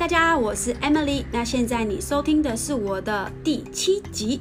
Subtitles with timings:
[0.00, 1.26] 大家，我是 Emily。
[1.30, 4.40] 那现在你收听的是我的第七集。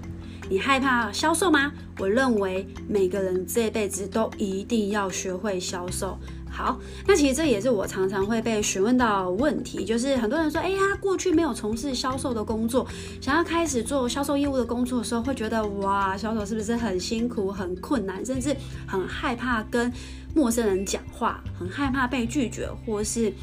[0.50, 1.74] 你害怕销售吗？
[1.98, 6.18] 我认为每个人这辈子都一定要学会销售。
[6.50, 12.88] 好，那其实这也是我常常会被询问到问题，就是很多人说，哎呀，过去没有从事销售的工作，
[13.20, 18.56] 想要开始做销售业务的工作的时候，会觉得哇，销售是不是很辛苦、很困难，甚至
[18.88, 19.92] 很害怕跟
[20.34, 23.34] 陌生人讲话，很害怕被拒绝，或是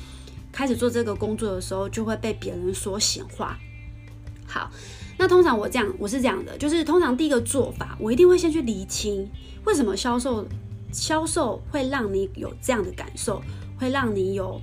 [0.56, 3.58] 开始做这个工作的时候就会被别人说闲话。
[4.46, 4.70] 好。
[5.18, 9.26] 那通常我这样，我是这样的，就是通常第一个做法，我一定会先去厘清，
[9.64, 10.46] 为什么销售
[10.92, 13.42] 销售会让你有这样的感受，
[13.78, 14.60] 会让你有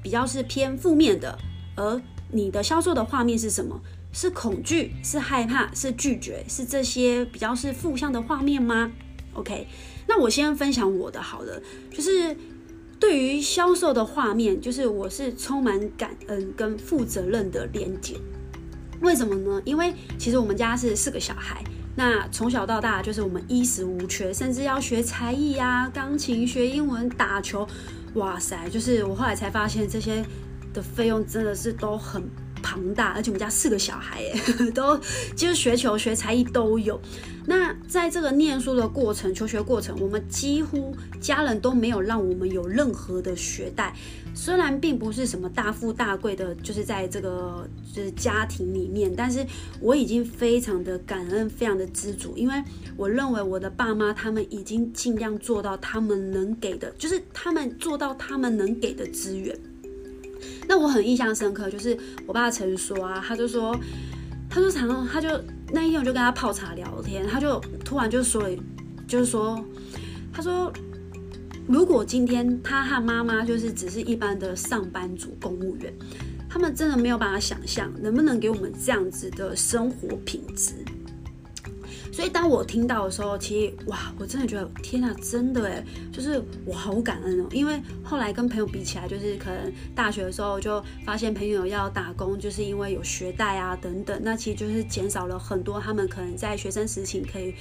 [0.00, 1.36] 比较是偏负面的，
[1.74, 2.00] 而
[2.30, 3.80] 你的销售的画面是什么？
[4.12, 8.92] 是恐惧，是害怕，是拒绝，是这些比较是负向的画面吗
[9.32, 9.66] ？OK，
[10.06, 12.36] 那我先分享我的好了，就是
[13.02, 18.14] 对于销售的画面，就是我是充满感恩跟负责任的连接。
[19.00, 19.60] 为什么呢？
[19.64, 21.64] 因为其实我们家是四个小孩，
[21.96, 27.66] 那从小到大就是我们衣食无缺，甚至要学才艺呀，钢琴、学英文、打球，
[28.14, 28.68] 哇塞！
[28.68, 30.24] 就是我后来才发现，这些
[30.72, 32.22] 的费用真的是都很。
[32.62, 34.96] 庞大，而且我们家四个小孩， 哎，都
[35.36, 37.00] 就是学球、学才艺都有。
[37.44, 43.92] 那在这个念书的过程、求学过程，我们几乎家人都没有让我们有任何的学贷。
[44.34, 49.44] 虽然并不是什么大富大贵的，就是在这个就是家庭里面，但是
[49.80, 52.54] 我已经非常的感恩、非常的知足，因为
[52.96, 59.58] 我认为我的爸妈他们已经尽量做到他们能给的，就是他们做到他们能给的资源。
[60.72, 61.94] 那我很印象深刻，就是
[62.26, 63.78] 我爸曾说啊，他就说，
[64.48, 65.28] 他说常常他就
[65.70, 68.42] 那一天我就跟他泡茶聊天，他就突然就说，
[69.06, 69.62] 就是说，
[70.32, 70.72] 他说，
[71.66, 75.92] 如果今天他和妈妈就是只是一般的上班族公务员，
[76.48, 80.72] 他们真的没有办法想象能不能给我们这样子的生活品质。
[82.10, 87.46] 所以当我听到的时候，其实哇，我真的觉得天呐，真的哎，就是我好感恩哦。
[87.52, 97.54] 因为后来跟朋友比起来，就是可能大学的时候就发现朋友要打工，就是因为有学贷啊等等，那其实就是减少了很多他们可能在学生时期可以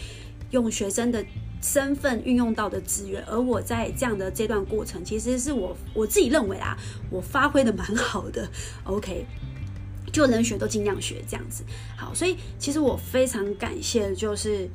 [0.49, 1.23] 用学生的
[1.61, 3.23] 身份运用到的资源。
[3.25, 6.77] 而我在这样的这段过程，其实是我我自己认为啊，
[7.09, 8.49] 我发挥的蛮好的。
[8.85, 9.25] OK。
[10.11, 11.63] 就能学都尽量学这样子，
[11.97, 14.67] 好，所以其实我非常感谢，就是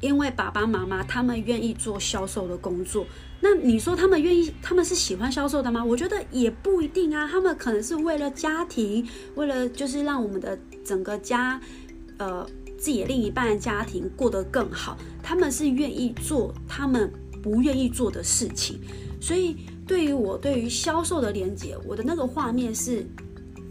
[0.00, 3.04] 因为爸爸妈妈他们愿意做销售的工作。
[3.40, 5.84] 那你说他们愿意，他们是喜欢销售的吗？
[5.84, 9.04] 我觉得也不一定啊，他们可能是为了家庭，
[9.34, 11.60] 为了就是让我们的整个家，
[12.18, 12.46] 呃，
[12.78, 17.10] 自己另一半家庭过得更好，他们是愿意做他们
[17.42, 18.78] 不愿意做的事情。
[19.20, 19.56] 所以
[19.86, 23.04] 对于我对于销售的连接，我的那个画面是。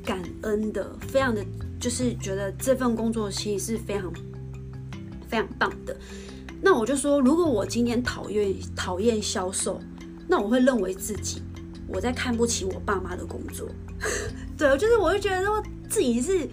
[0.09, 1.45] 感恩的，非常的，
[1.79, 4.11] 就是觉得这份工作其实是非常
[5.27, 5.95] 非常棒的。
[6.63, 9.79] 那我就说，如果我今天讨厌讨厌销售，
[10.27, 11.43] 那我会认为自己
[11.87, 13.69] 我在看不起我爸妈的工作。
[14.57, 16.49] 对，就是我就觉得说自己是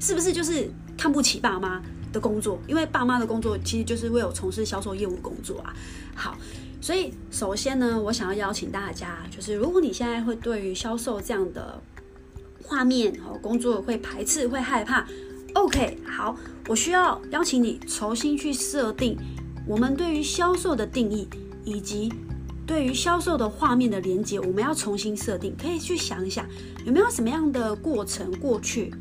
[0.00, 1.80] 是不是就是看不起爸妈
[2.12, 2.58] 的工作？
[2.66, 5.72] 因为爸妈的工作其实就是为我从事销售业务工作啊。
[6.16, 6.36] 好，
[6.80, 11.80] 所以首先呢，我想要邀请大家，就是如果你现在会对于销售这样的。
[12.68, 15.06] 画面哦，工作会排斥，会害怕。
[15.54, 16.36] OK，好，
[16.68, 19.16] 我需要邀请你重新去设定
[19.66, 21.26] 我们对于销售的定义，
[21.64, 22.12] 以及
[22.66, 25.56] 对于销售的画面的连接，我们要重新设定。
[25.58, 26.44] 可以去想一想，
[26.84, 28.92] 有没有什么样的过程过去，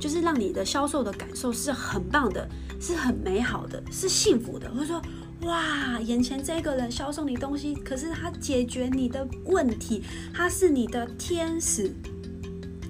[0.00, 2.48] 就是让你的销售的感受是很棒的，
[2.80, 5.00] 是很美好的，是幸福的，或者说，
[5.42, 10.02] 哇，眼前这个人销售你东西，可是他解决你的问题，
[10.34, 11.94] 他是你的天使。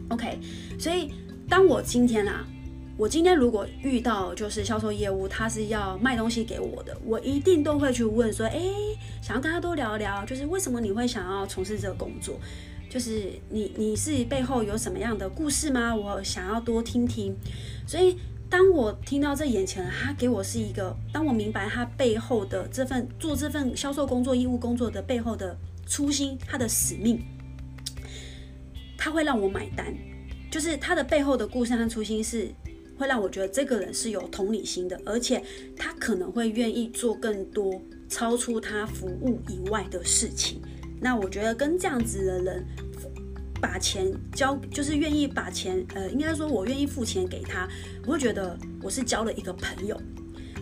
[0.09, 0.39] OK，
[0.79, 1.13] 所以
[1.49, 2.47] 当我今天啊，
[2.97, 8.61] 我今天如果遇到就是销售业务，他是要卖东西给我的，我一定都会去问说，哎，
[9.23, 12.39] 想要跟他多聊聊，就是为什么你会想要从事这个工作？
[12.91, 15.93] 就是你你是背后有什么样的故事吗？
[15.95, 17.35] 我想要多听听。
[17.87, 18.17] 所以
[18.49, 25.59] 当我听到这眼前他给我是一个，当我明白他背后的这份做这份销售工作、业务工作的背后的
[25.89, 27.21] 初心，他的使命。
[29.05, 29.95] 他会让我买单，
[30.51, 32.49] 就是他的背后的故事和初心是
[32.97, 35.45] 会让我觉得这个人是有同理心的，而且
[35.77, 37.79] 他可能会愿意做更多
[38.09, 40.59] 超出他服务以外的事情。
[41.03, 42.67] 那我觉得跟这样子的人
[43.61, 47.69] 把钱交，就是愿意把钱，呃，应该说我愿意付钱给他，
[48.07, 50.01] 我会觉得我是交了一个朋友。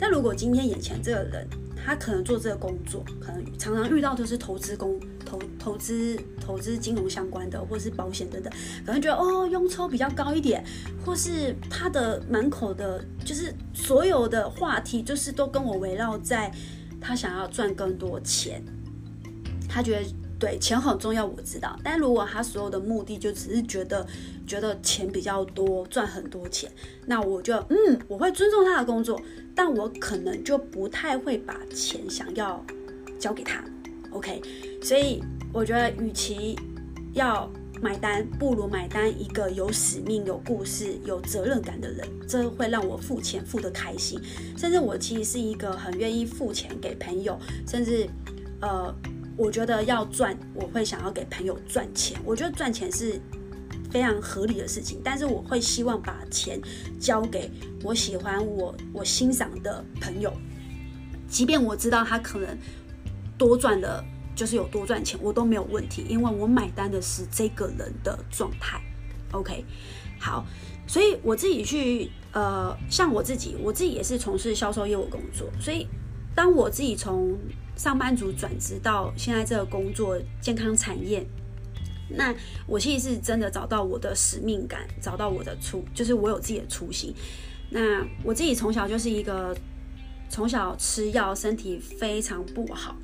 [0.00, 1.46] 但如果今天眼前这个人，
[1.76, 4.98] 他可能做这个工作，可能常常遇到都是投资工
[5.32, 8.52] 投投资投资金融相关的，或是保险等等，
[8.84, 10.62] 可能觉得哦佣抽比较高一点，
[11.04, 16.52] 或是他的满口的，就是所有的话题，就是都跟我围绕在
[17.00, 18.62] 他想要赚更多钱，
[19.66, 20.06] 他觉得
[20.38, 21.78] 对钱很重要，我知道。
[21.82, 24.06] 但如果他所有的目的就只是觉得
[24.46, 26.70] 觉得钱比较多，赚很多钱，
[27.06, 29.18] 那我就嗯，我会尊重他的工作。
[29.54, 32.64] 但我可能就不太会把钱想要
[33.18, 33.62] 交给他
[34.12, 34.40] ，OK？
[34.82, 35.22] 所以
[35.52, 36.58] 我觉得，与其
[37.12, 37.50] 要
[37.80, 44.20] 买单，不如买单一个有使命、有故事、有责任感的人，这会让我付钱付得开心。
[44.56, 48.08] 甚至我其实是一个很愿意付钱给朋友，甚至
[48.60, 48.94] 呃，
[49.36, 52.20] 我觉得要赚，我会想要给朋友赚钱。
[52.24, 53.20] 我觉得赚钱是。
[53.90, 56.58] 非常合理的事情，但是我会希望把钱
[56.98, 57.50] 交给
[57.84, 60.32] 我喜欢、我我欣赏的朋友，
[61.28, 62.56] 即便我知道他可能
[63.42, 64.04] 多赚了，
[64.36, 68.80] 就是有多赚钱，我都没有问题，因为我买单的是这个人的状态。
[69.32, 69.64] OK，
[70.20, 70.46] 好，
[70.86, 75.88] 所以我自己去呃，像我自己，我自己也是从事销售业务工作，所以
[76.36, 77.36] 当我自己从
[77.74, 81.26] 上班族转职到现在这个工作健康产业。
[82.14, 82.32] 那
[82.66, 87.12] 我其实是真的找到我的使命感，找到我的初，就是我有自己的初心。
[87.70, 89.56] 那我自己从小就是一个
[90.28, 92.94] 从小吃药，身体非常不好，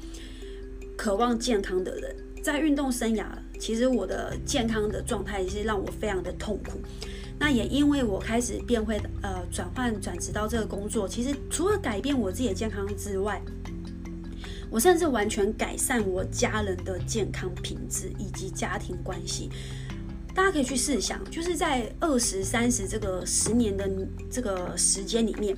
[0.99, 2.15] 渴望健康的人。
[2.43, 3.25] 在运动生涯，
[3.59, 6.81] 其实我的健康的状态是让我非常的痛苦。
[7.39, 13.41] 那也因为我开始变会，呃，转换转职到这个工作，其实除了改变我自己的健康之外，
[14.71, 19.51] 我甚至完全改善我家人的健康品质以及家庭关系。
[20.35, 23.89] 大家可以去试想，就是在二十三十这个十年的
[24.31, 25.57] 这个时间里面，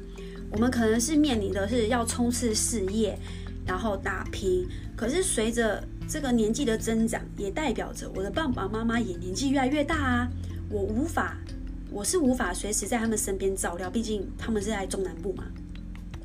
[0.51, 3.19] 我们可能是面临的是要冲刺事业，
[3.67, 4.67] 然后打拼。
[5.01, 10.29] 可是随着这个年纪的增长，也代表着我的爸爸妈妈也年纪越来越大啊。
[10.69, 11.39] 我无法，
[11.91, 15.45] 我是无法随时在他们身边照料，毕竟他们是在中南部嘛。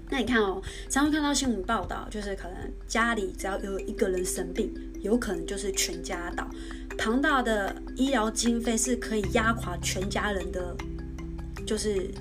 [0.09, 6.45] 那你看哦，常常看到新闻报道，就是可能家里只要有一个人生病，有可能就是全家倒，
[6.97, 10.75] 庞大的医疗经费是可以压垮全家人的，
[11.65, 12.11] 就是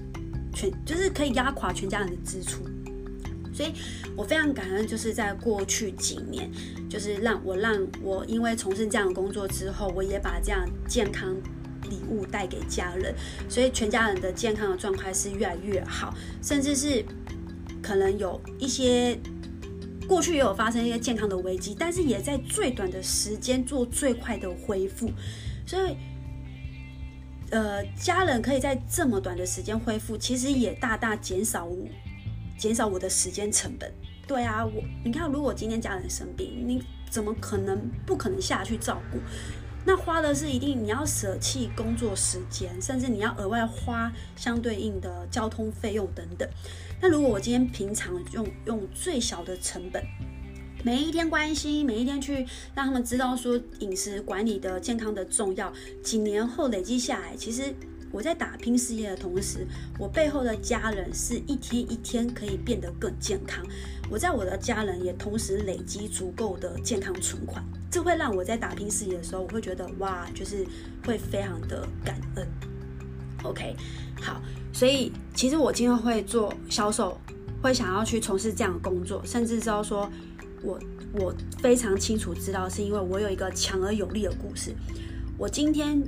[0.55, 2.62] 全就是可以压垮全家人的支出。
[3.55, 3.73] 所以
[4.17, 6.51] 我非常感恩，就是在过去几年，
[6.91, 11.35] 就是让我让我因为从事这样的工作之后，我也把这样健康
[11.89, 13.15] 礼物带给家人，
[13.49, 16.12] 所以全家人的健康的状态是越来越好，
[16.43, 17.05] 甚至是。
[17.87, 19.15] 可能有一些
[20.09, 25.11] 过去也有发生一些健康的危机，但是也在最短的时间做最快的恢复，
[25.67, 25.95] 所以
[27.51, 31.69] 呃，家人可以在这么短的时间恢复，其实也大大减少
[32.56, 33.93] 减少我的时间成本。
[34.27, 39.19] 对啊，我你看，如果今天家人生病，你怎么可能不可能下去照顾？
[39.87, 46.49] 那花的是一定你要舍弃工作时间，甚至你要额外花相对应的交通费用等等。
[47.03, 50.03] 那如果我今天平常用用最小的成本，
[50.83, 55.71] 每一天关心，每一天去让他们知道说饮食管理的健康的重要，
[56.03, 57.75] 几年后累积下来，其实
[58.11, 59.67] 我在打拼事业的同时，
[59.99, 63.65] 我背后的家人是一天一天可以变得更健康。
[64.11, 70.65] 我在我的家人也同时累积足够的健康存款，这会让我在打拼事业的时候，我会觉得哇，就是
[71.05, 72.46] 会非常的感恩。
[73.43, 73.75] OK，
[74.20, 74.41] 好。
[74.73, 77.17] 所以，其实我今天会做销售，
[77.63, 80.11] 会想要去从事这样的工作，甚至知道说，
[80.63, 80.79] 我
[81.13, 81.32] 我
[81.63, 84.75] 非常清楚知道，是因为我有一个强而有力的故事。
[85.39, 86.03] 我今天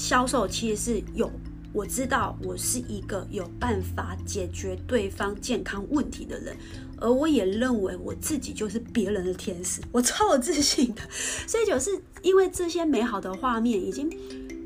[0.00, 1.30] 销售其实是有，
[1.74, 6.56] 我知道我是一个有办法解决对方健康问题的人，
[6.96, 11.02] 而我也认为我自己就是别人的天使，我超有自信的。
[11.46, 11.90] 所以就是
[12.22, 14.10] 因为这些美好的画面已经。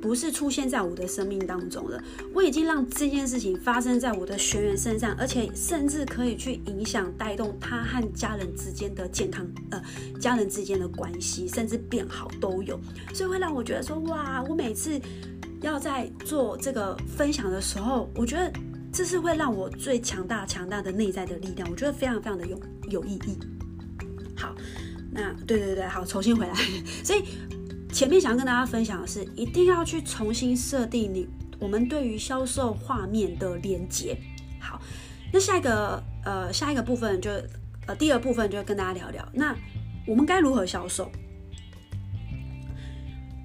[0.04, 1.98] 不是出现在我的生命当中了，
[2.34, 9.82] 我已经让这件事情发生在我的学员身上，而且甚至可以去影响、带动他和家人之间的健康，呃，
[10.20, 12.78] 家人之间的关系，甚至变好都有，
[13.14, 15.00] 所以会让我觉得说，哇，我每次
[15.62, 18.52] 要在做这个分享的时候，我觉得
[18.92, 23.38] 这是会让我最强大、强大的内在的力量，我觉得非常非常的有有意义。
[24.36, 24.54] 好，
[25.10, 26.54] 那对对对，好，重新回来，
[27.02, 27.24] 所以。
[27.94, 31.28] 前面想要跟大家分享的是，一定要去重新设定你
[31.60, 34.18] 我们对于销售画面的连接。
[34.58, 34.80] 好，
[35.32, 37.30] 那下一个呃下一个部分就
[37.86, 39.54] 呃第二部分就跟大家聊聊，那
[40.08, 41.08] 我们该如何销售？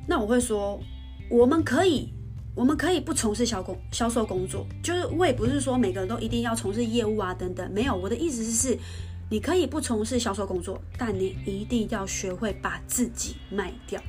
[0.07, 0.81] 那我会说，
[1.29, 2.11] 我们可以
[2.55, 8.75] 我们可以不从事销工销售工作，就是我也不是说每个人都一定要从事业务啊等等，没有，我的意思是，
[9.29, 14.01] 你可以不从事销售工作，但你一定要学会把自己卖掉，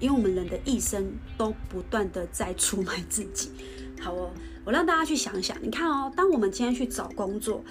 [0.00, 3.50] 因为我们人的一生都不断的在出卖自己。
[4.00, 4.30] 好哦，
[4.64, 7.64] 我让大家去想想，你看哦，当我们今天去找工作，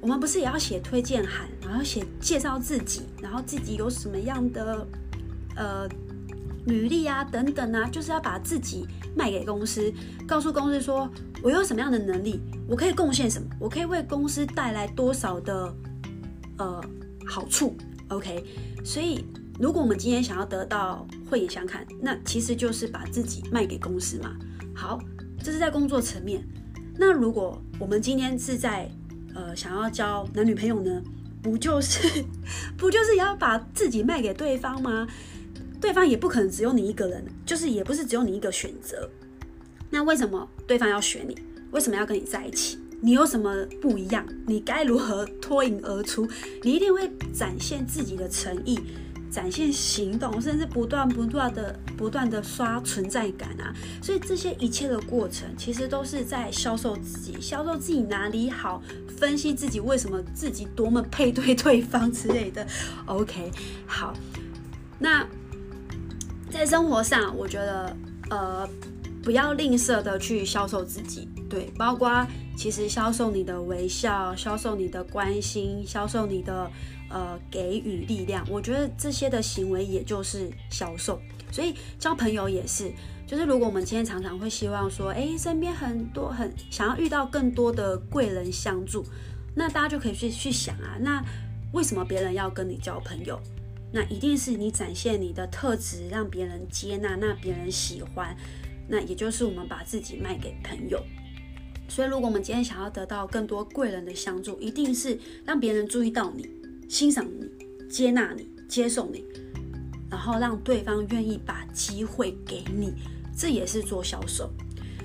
[0.00, 4.86] 我们不是也要写推荐函，然后写介绍自己，然后自己有什么样的
[5.56, 5.88] 呃。
[6.66, 9.92] 履历啊，等等啊，就是要把自己卖给公司，
[10.26, 11.06] 告诉公司说
[11.42, 15.74] 我有什么样的能力，我可以贡献什么，我可以为公司带来多少的
[16.56, 16.82] 呃
[17.26, 17.76] 好处。
[18.08, 18.42] OK，
[18.82, 19.26] 所以
[19.58, 24.36] 如果我们今天想要得到慧眼相看，那其实就是把自己卖给公司嘛。
[24.74, 24.98] 好，
[25.42, 26.44] 这是在工作层面。
[26.96, 28.90] 那如果我们今天是在
[29.34, 31.02] 呃想要交男女朋友呢，
[31.42, 32.24] 不就是
[32.76, 35.06] 不就是要把自己卖给对方吗？
[35.80, 39.08] 对方也不可能只有你一个人，就是也不是只有你一个选择。
[39.90, 41.36] 那为什么对方要选你？
[41.70, 42.78] 为什么要跟你在一起？
[43.00, 44.26] 你有什么不一样？
[44.46, 46.26] 你该如何脱颖而出？
[46.62, 48.80] 你一定会展现自己的诚意，
[49.34, 53.74] 展现行动，甚至不断不断的不断的刷存在感啊！
[54.00, 58.80] 所以这些一切的过程，其实都是在销售自己，销售自己哪里好，
[59.18, 62.64] 分析自己为什么自己多么配对对方之类的。
[63.06, 63.50] OK，
[63.86, 64.14] 好，
[65.00, 65.26] 那。
[66.50, 67.96] 在生活上，我觉得，
[68.30, 68.68] 呃，
[69.24, 72.24] 不要吝啬的去销售自己，对，包括
[72.56, 76.70] 其实销售你的微笑，销售你的关心，销售你的
[77.14, 81.20] 呃给予力量，我觉得这些的行为也就是销售。
[81.52, 82.90] 所以交朋友也是，
[83.28, 89.06] 就是如果我们今天常常会希望说，哎，身边很多很想要遇到更多的贵人相助，
[89.54, 91.24] 那大家就可以去去想啊，那
[91.72, 93.40] 为什么别人要跟你交朋友？
[93.92, 98.36] 那一定是你展现你的特质，让别人接纳，那别人喜欢，
[98.88, 101.00] 那也就是我们把自己卖给朋友。
[101.86, 106.48] 所以，如果我们今天想要得到更多贵人的相助，一定是让别人注意到你、
[106.94, 107.50] 欣赏你、
[107.88, 109.24] 接纳你、接受你，
[110.08, 112.94] 然后让对方愿意把机会给你，
[113.36, 114.48] 这也是做销售。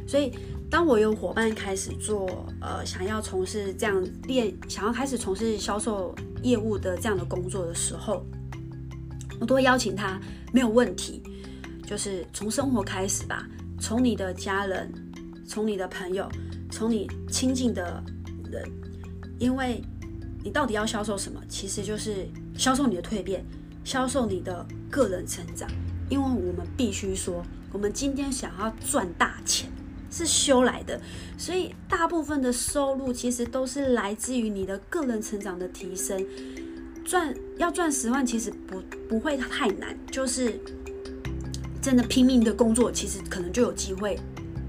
[0.08, 0.32] 所以，
[0.70, 8.24] 当我有伙伴开始做，呃，想要从事这样练，想要开始从事销售业务的这样的工作的时候，
[9.40, 10.22] 我都会邀请他，
[10.54, 11.24] 没有问题，
[11.88, 14.94] 就是从生活开始吧，从你的家人，
[15.44, 16.30] 从你的朋友，
[16.70, 18.04] 从你亲近的
[18.52, 18.64] 人，
[19.40, 19.82] 因为
[20.44, 21.42] 你到底要销售什么？
[21.48, 22.28] 其实就是
[22.58, 23.46] 销售你的蜕变，
[23.84, 25.70] 销售你的个人成长。
[26.10, 29.70] 因为我们必须说，我们今天想要赚大钱
[30.10, 31.00] 是修来的，
[31.38, 36.26] 所以大部分的收入其实都是来自于你的个人成长的提升。
[37.06, 40.60] 赚要赚十万，其实不不会太难，就是
[41.82, 44.20] 真的拼命的工作，其实可能就有机会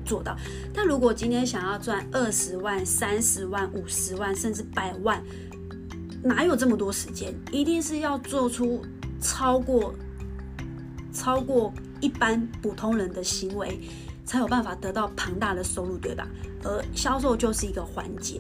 [0.05, 0.37] 做到。
[0.75, 5.23] 但如果今天想要赚二十万、三十万、五十万，甚至百万，
[6.23, 7.35] 哪有这么多时间？
[7.51, 8.85] 一定是要做出
[9.21, 9.95] 超过
[11.13, 13.81] 超过一般普通人的行为，
[14.25, 16.27] 才有办法得到庞大的收入，对吧？
[16.63, 18.39] 而销售就是一个环节。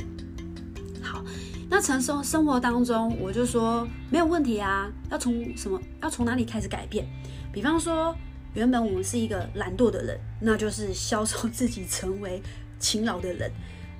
[1.02, 1.24] 好。
[1.72, 4.90] 那成生生活当中，我就说没有问题啊。
[5.08, 5.80] 要从什么？
[6.02, 7.06] 要从哪里开始改变？
[7.52, 8.12] 比方说，
[8.54, 12.42] 原本我们是一个懒惰的人，那就是销售自己成为
[12.80, 13.48] 勤劳的人。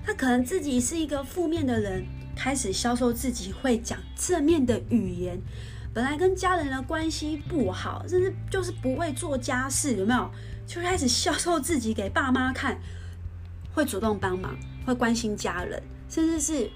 [0.05, 2.05] 他可能自己是一个负面的人，
[2.43, 5.39] 开始销售自己会讲正面的语言。
[5.93, 10.31] 本来跟家人的关系不好，甚至就是不会做家事，有没有？
[10.67, 12.81] 就开始销售自己给爸妈看，
[13.75, 14.57] 会主动帮忙，
[14.87, 16.71] 会关心家人，甚至是。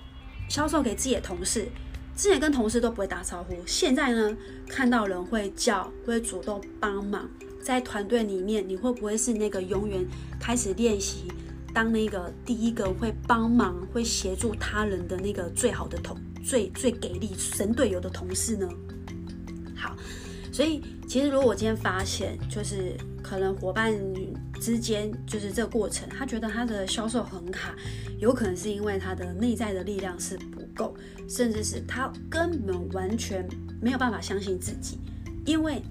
[0.47, 1.67] 销售给自己的同事，
[2.15, 4.37] 之前跟同事都不会打招呼，现在呢，
[4.69, 7.27] 看到人会叫，会主动帮忙。
[7.63, 10.05] 在团队里面，你会不会是那个永远
[10.39, 11.33] 开始练习
[11.75, 18.69] 当那个第一个会帮忙、会协助他人的那个最好的同、最最给力神队友的同事呢？
[19.75, 19.95] 好，
[20.53, 23.93] 所以其实如果我今天发现，就是可能伙伴
[24.61, 27.75] 之间就是这个过程，他觉得他的销售很卡。
[28.21, 30.95] 有可能是因为他的内在的力量是不够，
[31.29, 33.47] 甚至是他根本完全
[33.83, 34.99] 没有办法相信自己，
[35.45, 35.83] 因为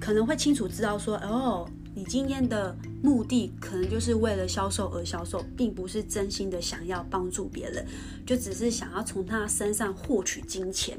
[0.00, 7.86] 可能会清楚知道说，哦，你今天的目的可能就是为了销售而销售，并不是真心的想要帮助别人，
[8.26, 10.98] 就只是想要从他身上获取金钱。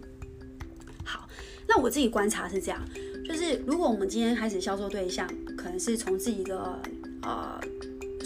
[1.04, 1.28] 好，
[1.68, 2.82] 那我自己观察是这样，
[3.28, 6.82] 就是如果我们今天开始销售对象，可能是从自己的
[7.22, 7.60] 呃。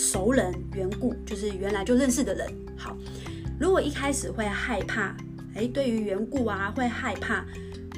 [0.01, 2.49] 熟人缘故，就是原来就认识的人。
[2.77, 2.95] 好，
[3.59, 5.13] 如果一开始会害怕，
[5.53, 7.45] 哎，对于缘故啊，会害怕，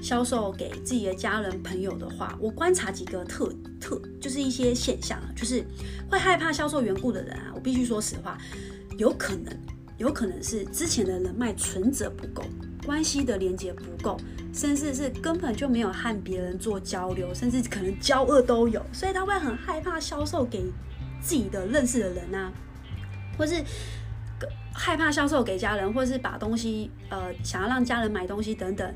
[0.01, 5.63] 销售给自己的家人朋友的话，我观察几个特特，就是一些现象啊，就是
[6.09, 8.37] 会害怕销售缘故的人啊，我必须说实话，
[8.97, 9.55] 有可能
[9.97, 12.43] 有可能是之前的人脉存折不够，
[12.85, 14.17] 关系的连接不够，
[14.53, 20.63] 甚至是根本就没有和别人做交流，甚至可能交恶都有，所以他会很害怕销售给
[21.21, 22.51] 自己的认识的人啊，
[23.37, 23.63] 或是。
[24.73, 28.95] 害怕销售给家人，或是把东西呃想要让家人买东西等等，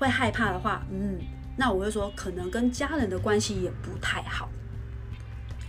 [0.00, 1.20] 会害怕的话，嗯，
[1.56, 4.48] 那我会说可能跟家人的关系也不太好。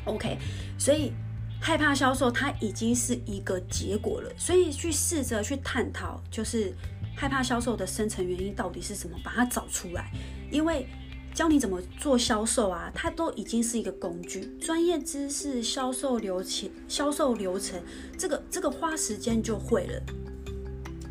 [0.05, 0.39] OK，
[0.79, 1.13] 所以
[1.61, 6.73] 害怕销售它已经是一个结果了，所以去试着去探讨，就是
[7.15, 10.09] 害怕销售的深层原因到底是什么，把它找出来，
[10.49, 10.87] 因为。
[11.33, 17.81] 教你怎么做销售啊，它都已经是一个工具，专业知识、销售流程、销售流程，
[18.17, 20.03] 这个这个花时间就会了。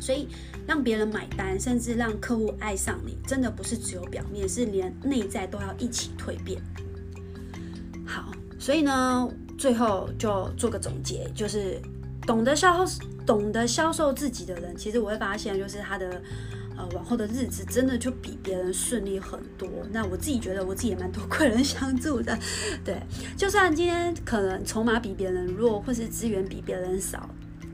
[0.01, 0.27] 所以
[0.67, 6.61] 让别人买单，甚至让客户爱上你，真的不是只有表面，是连内在都要一起蜕变。
[8.05, 11.79] 好，所以呢，最后就做个总结，就是
[12.27, 16.21] 懂得销售、懂得销售自己的人，其实我会发现，就是他的。
[16.77, 19.67] 呃，往后的日子真的就比别人顺利很多。
[19.91, 22.35] 那我自己觉得，我自己也蛮多贵人相助的。
[22.81, 22.95] 对，
[23.35, 27.29] 就算今天可能筹码比别人弱，或是资源比别人少，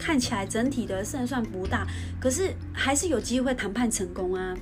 [0.08, 1.86] 看起来整体的胜算不大，
[2.18, 4.56] 可是还是有机会谈判成功啊。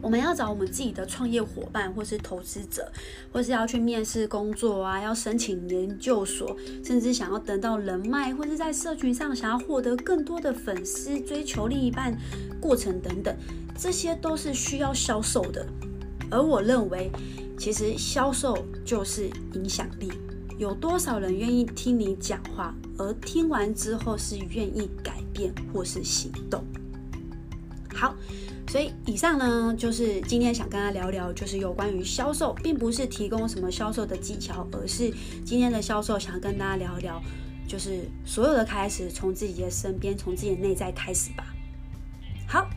[0.00, 2.90] 我们要找我们自己的创业伙伴，或是投资者，
[3.30, 12.16] 或是要去面试工作啊，要申请研究所，甚至想要得到人脉，或是在社群上想要获得更多的粉丝，追求另一半
[12.58, 13.36] 过程等等，
[13.78, 15.66] 这些都是需要销售的。
[16.30, 17.10] 而我认为，
[17.58, 18.56] 其实销售
[18.86, 20.10] 就是影响力，
[20.60, 26.62] 有多少人愿意听你讲话，而听完之后是愿意改变或是行动。
[27.94, 28.14] 好。
[28.68, 35.12] 所以以上呢，就是今天想跟大家聊聊，就是有关于销售，并不是提供什么销售的技巧，而是
[35.44, 37.20] 今天的销售想跟大家聊一聊，
[37.66, 41.44] 就是所有的开始从自己的身边，从自己的内在开始吧。
[42.46, 42.70] 好，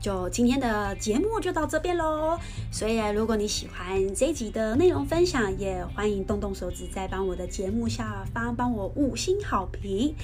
[0.00, 2.38] 就今天的节目就到这边喽，
[2.72, 10.14] 所以如果你喜欢这一集的内容分享，也欢迎动动手指在帮我的节目下方帮我五星好评，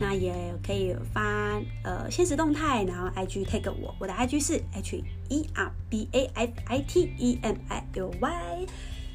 [0.00, 0.32] 那也
[0.66, 7.56] 可以发呃现实动态，然后 IG tag 我，我的 IG 是 H E R B A F I T E M
[7.68, 8.66] I L Y。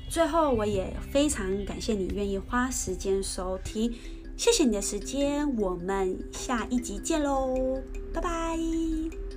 [0.08, 3.92] 最后，我也非常感谢你愿意花时间收听，
[4.36, 7.82] 谢谢你的时间，我们下一集见喽，
[8.14, 9.31] 拜拜。